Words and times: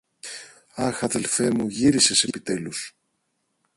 Αχ, 0.75 1.03
αδελφέ 1.03 1.51
μου, 1.53 1.67
γύρισες 1.67 2.23
επιτέλους! 2.23 2.95